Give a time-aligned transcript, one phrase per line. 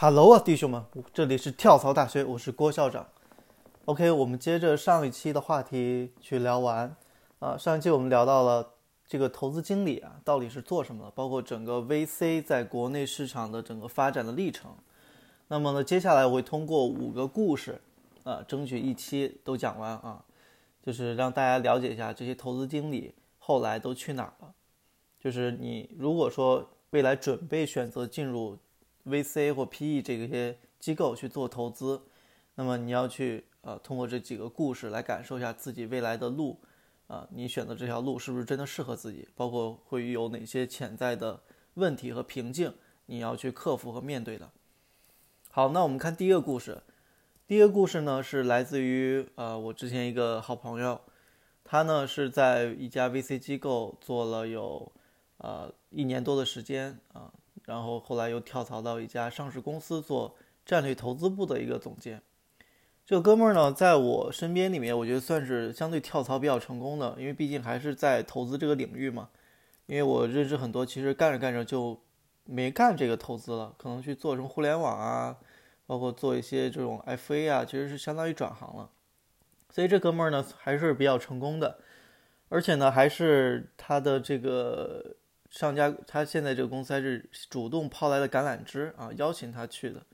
[0.00, 0.80] Hello 啊，弟兄们，
[1.12, 3.04] 这里是跳槽大学，我是郭校长。
[3.86, 6.94] OK，我们接着上一期的话题去聊完。
[7.40, 8.74] 啊，上一期我们聊到了
[9.08, 14.70] 这个投资经理啊，到底是做什么的，包括整个 VC 在国内市场的整个发展的历程。
[15.48, 17.80] 那么呢，接下来我会通过五个故事，
[18.22, 20.24] 啊，争取一期都讲完啊，
[20.80, 24.54] 就是让大家了解一下这些投资经理后来都去哪儿了。
[25.18, 28.56] 就是你如果说未来准备选择进入。
[29.08, 32.02] VC 或 PE 这些机构去做投资，
[32.54, 36.60] 那么你要去呃通过这几个故事来感受一下自己未来的路，
[37.06, 39.26] 啊，你选择这条路是不是真的适合自己？
[39.34, 41.40] 包括会有哪些潜在的
[41.74, 42.72] 问题和瓶颈，
[43.06, 44.50] 你要去克服和面对的。
[45.50, 46.82] 好，那我们看第一个故事。
[47.46, 51.00] 第一个故事呢是来自于呃我之前一个好朋友，
[51.64, 54.92] 他呢是在一家 VC 机构做了有
[55.38, 57.32] 呃一年多的时间啊。
[57.68, 62.22] 然后后来又跳槽到一家上市公司做战略投资部的一个总监。
[63.04, 69.28] 这个哥们儿呢，在我身边里面，我觉得算是相对跳槽比较成功的，因为毕竟还是在投资这个领域嘛。
[69.84, 72.00] 因为我认识很多，其实干着干着就
[72.44, 75.36] 没干这个投资了，可能去做什么互联网啊，
[75.86, 78.88] 包括做一些这种 FA 啊，其实是相当于转行了。
[79.68, 81.80] 所以这哥们儿呢，还是比较成功的，
[82.48, 85.16] 而且呢，还是他的这个。
[85.50, 90.04] 上家他现在这个公司还是主动抛来的橄榄枝啊，邀请他去的，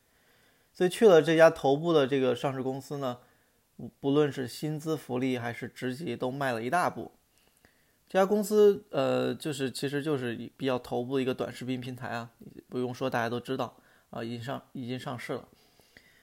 [0.72, 3.18] 所以去了这家头部的这个上市公司呢，
[3.98, 7.10] 不论是薪资福利还是职级都迈了一大步。
[8.08, 12.30] 这家公司呃，就是其实就是比较头部的一个短视频平台啊，
[12.68, 13.76] 不用说大家都知道
[14.10, 15.48] 啊，已经上已经上市了。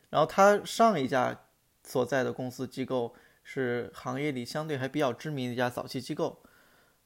[0.10, 1.38] 然后他上一家
[1.84, 6.42] 所在的公司机构是行业里相对还比较知名的一家早期机构。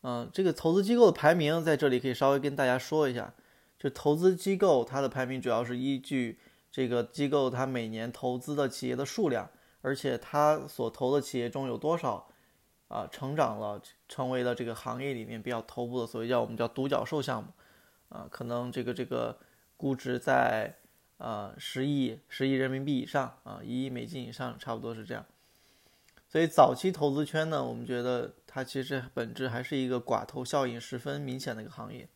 [0.07, 3.33] 嗯，这个投资机构的排名在这里可以稍微跟大家说一下，
[3.79, 6.37] 就投资机构它的排名主要是依据
[6.71, 9.49] 这个机构它每年投资的企业的数量，
[9.81, 12.27] 而且它所投的企业中有多少
[12.87, 17.49] 啊成长了，成为了这个行业里面比较头部的，所谓叫我们叫独角兽项目，
[18.09, 19.35] 啊，可能这个这个
[19.75, 20.75] 估值在
[21.17, 25.25] 啊十亿十亿人民币以上啊一亿美金以上，差不多是这样。
[26.27, 32.07] 所以早期投资圈呢，我们觉得它其实本质还是一个寡头效应十分明显的一个行业。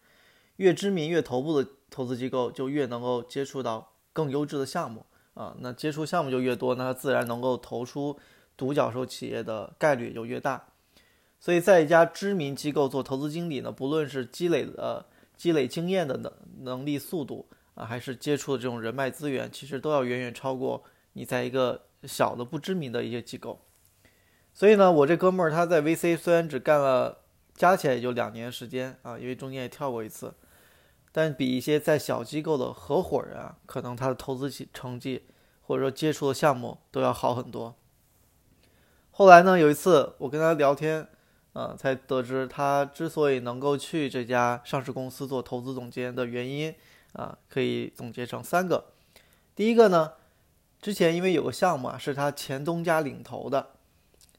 [0.56, 5.54] 越知名、越头部的投资机构，就越能够接触到更优质的项目啊。
[5.60, 8.18] 那接触项目就越多，那它自然能够投出
[8.56, 10.66] 独角兽企业的概率就越大。
[11.42, 23.60] 所以在一家知名机构做投资经理呢，不论是积累的积累经验的能能力、速度啊，还是接触的这种人脉资源，其实都要远远超过你在一个小的不知名的一些机构。
[24.54, 27.20] 所以呢，我这哥们儿他在 VC 虽然只干了
[27.56, 30.34] 加起来也就两年时间啊，因为中间也跳过一次，
[31.12, 35.24] 但比一些在小机构的合伙人啊，可能他的投资成绩
[35.62, 37.76] 或者说接触的项目都要好很多。
[39.12, 41.08] 后来呢，有一次我跟他聊天，
[41.54, 46.74] 啊，才得知他之所以能够去这家上市公司做投资总监的原因
[47.14, 48.94] 啊，可以总结成三个。
[49.56, 50.14] 第一个呢，
[50.82, 53.72] 之前因为有个项目啊，是他前东家领投的。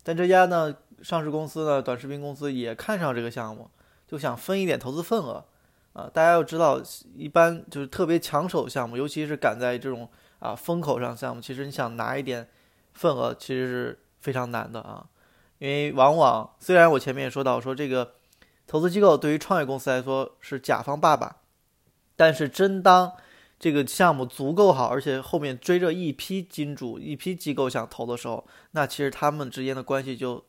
[0.03, 3.71] 但这家呢，上市公司呢，短视频公司也看上这个项目，
[4.09, 5.44] 就想分一点投资份额，
[5.93, 6.81] 啊，大家要知道，
[7.15, 12.49] 一般就是特别抢手项目，尤其是赶在这种啊风口上项目，其实你想拿一点
[12.94, 15.06] 份额，其实是非常难的啊，
[15.59, 18.15] 因为往往虽然我前面也说到，说这个
[18.67, 21.37] 投资机构对于创业公司来说是甲方爸爸，
[22.17, 23.12] 但是真当
[23.60, 30.43] 这个项目足够好，而且后面追着一批金主、一批机构想投的时候，那其实他们之间的关系就，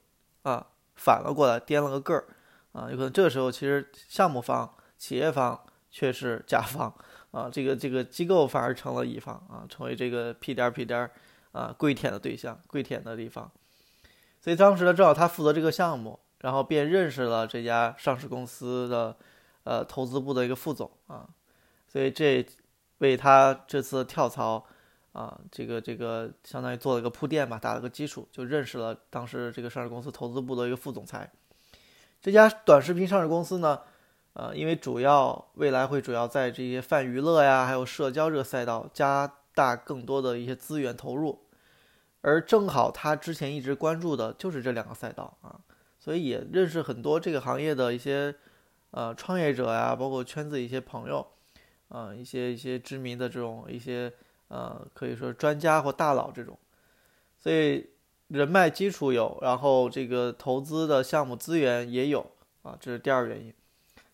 [0.44, 2.26] 啊，反了过来，颠了个个儿，
[2.72, 6.96] 啊，有可能这个时候其实项目方、企业方却是甲方，
[7.32, 11.12] 啊，这个这个机构反而成了乙方，啊，成为这个屁颠儿屁颠儿，
[11.52, 13.52] 啊，跪舔的对象、跪舔的地方。
[14.40, 19.18] 所以当时呢，正好他负责这个项目，然后便认识了这家上市公司的，
[19.66, 21.28] 呃，投资部的一个副总，啊，
[21.90, 22.48] 所以这。
[23.02, 24.64] 为他这次跳槽，
[25.12, 31.32] 啊，这个这个相当于做了个铺垫吧，打了个基础，就认识了当时这个上市公司投资部的一个副总裁。
[32.22, 33.82] 这家短视频上市公司呢，
[34.34, 41.48] 呃，因为主要未来会主要在这些泛娱乐呀，还有社交这个赛道加大更多的一些资源投入，
[42.22, 45.60] 而正好他之前一直关注的就是这两个赛道啊，
[45.98, 48.36] 所以也认识很多这个行业的一些
[48.92, 51.26] 呃创业者呀，包括圈子一些朋友。
[51.92, 54.12] 啊，一些一些知名的这种一些
[54.48, 56.58] 呃，可以说专家或大佬这种，
[57.38, 57.90] 所以
[58.30, 62.32] 人脉基础有，然后这个投资的项目资源也有
[62.64, 63.54] 啊，这是第二原因。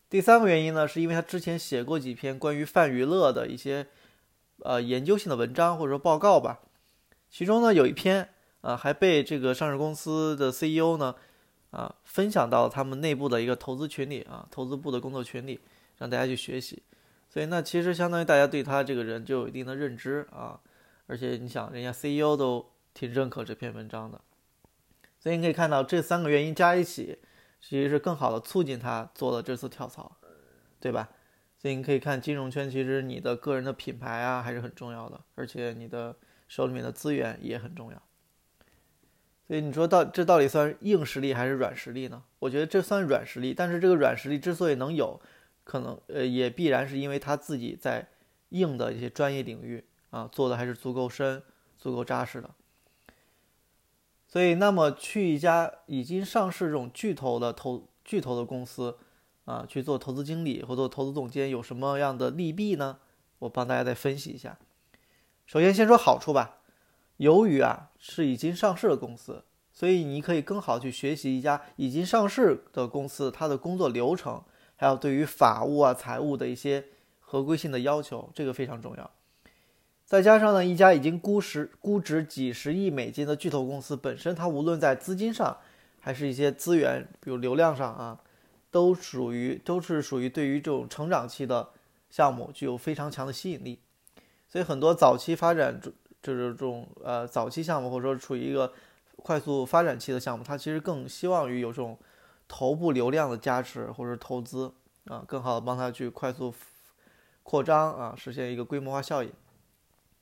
[0.09, 3.85] 第三个原因呢，是因为他之前写过几篇关于泛娱乐的一些
[4.63, 6.61] 呃研究性的文章或者说报告吧。
[7.29, 8.29] 其中呢有一篇
[8.61, 11.13] 啊还被这个上市公司的 CEO 呢
[11.71, 15.59] 啊分享到他们内部的一个投资群里啊投资部的工作群里，
[15.97, 16.81] 让大家去学习。
[17.37, 20.59] 对那其实相当于大家对他这个人就有一定的认知啊，
[21.05, 24.19] 而且你想人家 CEO 都挺认可这篇文章的，
[25.19, 27.19] 所以你可以看到这三个原因加一起，
[27.61, 30.17] 其实是更好的促进他做了这次跳槽，
[30.79, 31.09] 对吧？
[31.59, 36.15] 所以你可以看金融圈，其实你的个人的品牌啊还是很重要的，而且你的
[36.47, 38.01] 手里面的资源也很重要。
[39.45, 42.23] 所以你说到这到底算硬实力还是软实力呢？
[42.39, 45.21] 我觉得这算软实力，但是这个软实力之所以能有，
[45.67, 48.07] 可能呃也必然是因为他自己在
[48.49, 51.43] 硬的一些专业领域啊做的还是足够深、
[51.77, 52.49] 足够扎实的。
[54.27, 58.97] 所以，那么去一家已经上市这种巨头的投巨头的公司。
[59.47, 62.99] 啊，去做投资经理或做投资总监有什么样的利弊呢？
[63.39, 64.59] 我帮大家再分析一下。
[65.45, 66.57] 首先，先说好处吧。
[67.15, 74.43] 由于啊是已经上市的公司，所以你可以更好去学习一家已经上市的公司它的工作流程，
[74.77, 76.85] 还有对于法务啊、财务的一些
[77.19, 79.11] 合规性的要求，这个非常重要。
[80.05, 85.57] 再加上呢，一家已经估值估值几十亿美金的巨头公司本身，它无论在资金上，
[85.99, 88.21] 还是一些资源，比如流量上啊。
[88.69, 91.69] 都属于都是属于对于这种成长期的
[92.09, 93.79] 项目具有非常强的吸引力，
[94.49, 95.79] 所以很多早期发展
[96.21, 98.71] 就是这种呃早期项目或者说处于一个
[99.15, 101.97] 快速发展期的项目，它其实更希望于有这种
[102.47, 104.73] 头部流量的加持或者投资
[105.05, 106.53] 啊，更好的帮他去快速
[107.43, 109.31] 扩张啊，实现一个规模化效应。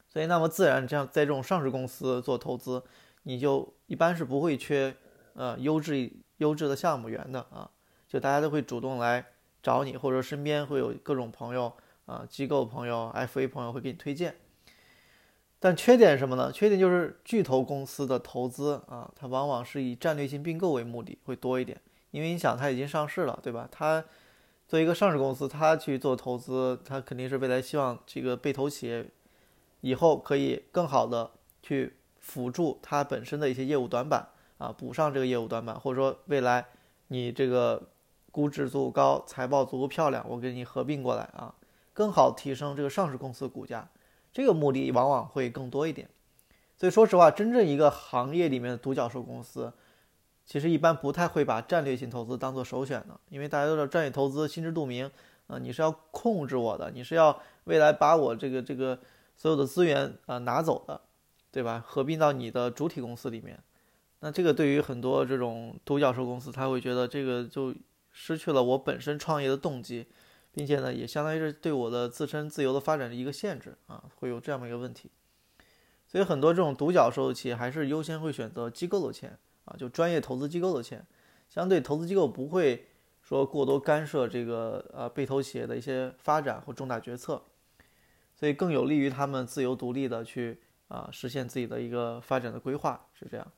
[0.09, 2.83] 所以那么自然这样在这种上市公司做投资，
[3.23, 4.95] 你就一般是不会缺
[5.33, 7.69] 呃优质优质的项目源的啊。
[8.07, 9.25] 就大家都会主动来
[9.61, 11.73] 找你，或者身边会有各种朋友
[12.05, 14.35] 啊，机构朋友、FA 朋友会给你推荐。
[15.59, 16.51] 但缺点什么呢？
[16.51, 21.81] 缺点就是巨头公司的投资啊，它往往是以战略性并购为目的会多一点，
[22.15, 23.67] 因为你想它已经上市了，对吧？
[23.71, 24.01] 它
[24.67, 29.05] 作为一个上市公司，它去做投资，它肯定是未来希望这个被投企业
[29.81, 31.31] 以后可以更好的
[31.61, 36.65] 去辅助它本身的一些业务短板啊，补上这个业务短板，或者说未来
[37.09, 37.89] 你这个。
[38.35, 41.55] 估值足够高，财报足够漂亮，我给你合并过来啊，
[41.93, 43.87] 更好提升这个上市公司的股价，
[44.33, 46.09] 这个目的往往会更多一点。
[46.75, 49.71] 所以说实话，真正一个行业里面的独角兽公司，
[50.45, 55.09] 其实一般不太会把战略性投资当做首选的，因为大家都知道战略投资心知肚明
[55.47, 58.99] 啊，你是要控制我的，你是要未来把我这个这个
[59.35, 61.01] 所有的资源啊拿走的，
[61.51, 61.83] 对吧？
[61.85, 63.59] 合并到你的主体公司里面，
[64.19, 67.73] 那这个对于很多这种独角兽公司，他会觉得这个就。
[68.17, 70.07] 失去了我本身创业的动机，
[70.53, 75.11] 并且呢，也相当于是对我的自身自由的发展的一个限制啊，会有这样的一个问题。
[76.07, 81.05] 所以很多这种独角兽企业还是优先会选择机构的钱啊，就专业投资机构的钱，
[81.49, 82.87] 相对投资机构不会
[83.21, 87.43] 说过多干涉这个呃被投企业的一些发展或重大决策，
[88.33, 93.51] 所以更有利于他们自由独立的去啊实现自己的一个发展的规划是这样。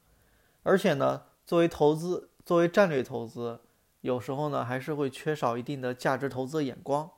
[0.63, 3.59] 而且呢，作为投资，作为战略投资。
[4.01, 7.09] 有时候呢，还是会缺少一定的价值投资的眼光，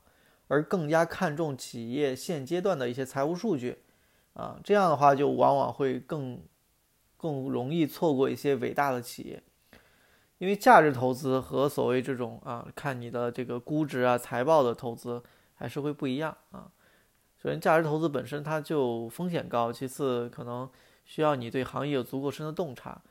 [0.48, 3.84] 而更加看重企业现阶段的一些财务数据，
[4.34, 6.42] 啊，这样的话就往往会更
[7.20, 9.44] 更容易错过一些伟大的企业，
[10.40, 15.22] 因为价值投资和所谓这种啊看你的这个估值啊财报的投资
[15.54, 16.72] 还是会不一样啊。
[17.38, 20.70] 首先，价值投资本身它就风险高，其次可能
[21.04, 23.02] 需要你对行业有足够深的洞察，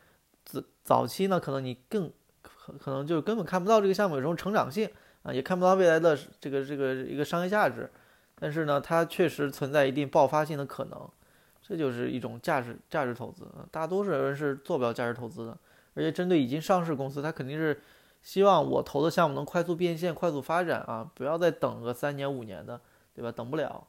[0.45, 2.11] 早早期呢可能你更。
[2.41, 4.88] 可可能就根本看不到这个项目有什么成长性
[5.23, 7.91] 啊，也看不到未来的这个这个一个商业价值，
[8.37, 11.11] 但是呢，它确实存在一定爆发性的可能，
[11.69, 15.59] 这就是一种价值价值投资大多数人是做不了价值投资的，
[15.95, 17.81] 而且针对已经上市公司，他肯定是
[18.23, 22.81] 希望我投的项目能快速变现、快速发展啊，不要再等个三年五年的，
[23.15, 23.31] 对吧？
[23.31, 23.87] 等不了，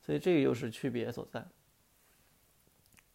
[0.00, 1.46] 所以这个又是区别所在，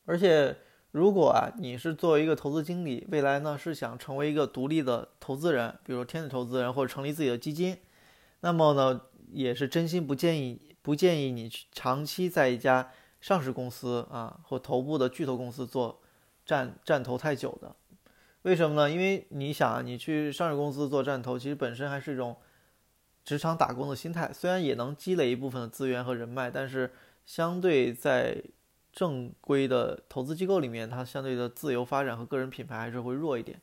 [0.06, 0.56] 而且。
[0.92, 7.78] 如果啊，你是作为一个投资经理，未来呢是想成为一个独立的投资人，比如天使投资人或者成立自己的基金，
[8.40, 16.00] 那么呢，也是真心不建议不建议你去长期在一家上市公司啊或头部的巨头公司做
[16.46, 17.76] 战战投太久的。
[18.44, 18.90] 为什么呢？
[18.90, 22.38] 因为你想啊，你去上市公司做战投，其实本身还是一种
[23.26, 26.94] 职场打工的心态，虽然也能积累一部分的资源和人脉，但是
[27.26, 28.42] 相对在
[28.94, 33.60] 正规的投资机构里面，它相对的自由发展和个人品牌还是会弱一点，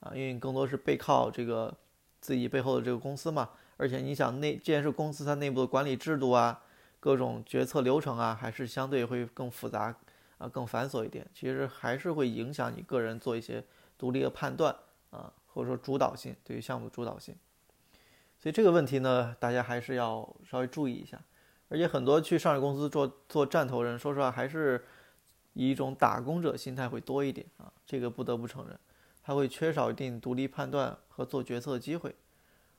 [0.00, 1.76] 啊，因为你更多是背靠这个
[2.20, 3.50] 自己背后的这个公司嘛。
[3.76, 6.62] 而且你想内，既然是公司，它内部的管理制度啊，
[7.02, 9.92] 各种决策流程啊，还是相对会更复杂
[10.38, 11.28] 啊，更繁琐一点。
[11.34, 13.64] 其实还是会影响你个人做一些
[13.98, 14.72] 独立的判断
[15.10, 17.34] 啊，或者说主导性对于项目主导性。
[18.38, 21.20] 所以这个问题呢，大家还是要稍微注意一下。
[21.68, 24.84] 而且很多去上市公司做做战投人，说实话还是
[25.54, 28.78] 以一种打工者心态会多一点啊，这个不得不承认，
[29.24, 32.14] 他会缺少一定独立判断和做决策的机会。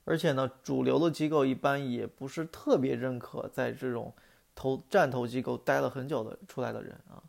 [0.05, 4.13] 而且呢，主流的机构一般也不是特别认可在这种
[4.53, 7.23] 投战投机构待了很久的出来的人啊，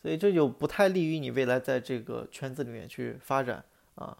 [0.00, 3.64] 所以这就不太利于你未来在这个圈子里面去发展
[3.96, 4.16] 啊，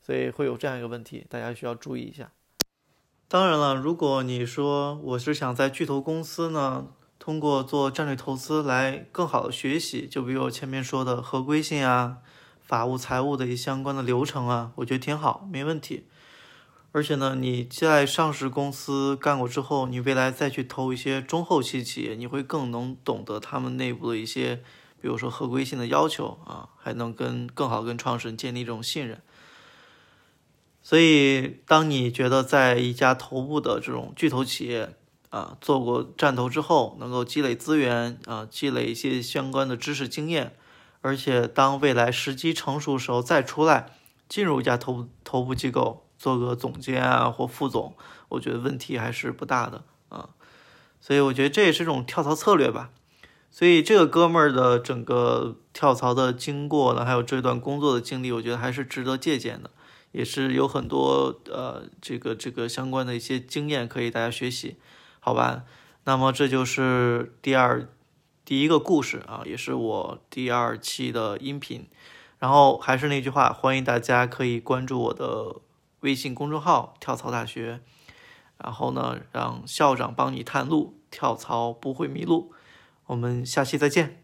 [0.00, 2.32] 所以会有这样一个问题，大家需要注意一下。
[3.28, 6.86] 当然了，如果你说我是想在巨头公司呢，
[7.18, 12.18] 通过做战略投资来更好的学习，就比如我前面说的合规性啊、
[12.62, 16.06] 法务、财务的一些相关的流程啊，我觉得挺好，没问题。
[16.96, 24.62] 而且呢，你在上市公司干过之后，你未来再去投一些中后期企业，你会更能懂得他们内部的一些，
[24.98, 29.20] 比如说合规性的要求啊，还能跟更好跟创始人建立一种信任。
[30.80, 34.94] 所以，当你觉得在一家头部的这种巨头企业
[35.28, 40.56] 啊做过战投之后，能够积累资源啊，积累一些相关的知识经验，
[41.02, 43.92] 而且当未来时机成熟时候再出来
[44.30, 46.05] 进入一家头部头部机构。
[46.18, 47.94] 做个总监啊，或副总，
[48.28, 50.30] 我觉得问题还是不大的啊，
[51.00, 52.90] 所以我觉得这也是种跳槽策略吧。
[53.50, 59.70] 所以这个哥们儿的整个跳槽的经过呢，还有这段工作的经历，我觉得还是值得借鉴的，
[60.12, 64.76] 也是有很多呃这个这个相关的一些经验可以大家学习，
[65.20, 65.62] 好吧？
[66.04, 67.88] 那么这就是第二
[68.44, 71.86] 第一个故事啊，也是我第二期的音频。
[72.38, 75.56] 然后还是那句话，欢迎大家可以关注我的。
[76.06, 77.80] 微信公众号“跳槽大学”，
[78.62, 82.52] 然后呢，让校长帮你探路，跳槽不会迷路。
[83.06, 84.22] 我们下期再见。